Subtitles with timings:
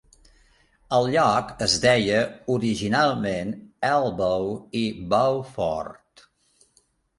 [0.95, 2.21] El lloc es deia
[2.55, 3.53] originalment
[3.93, 4.51] Elbow
[4.83, 4.85] i
[5.15, 6.29] Bow Fort.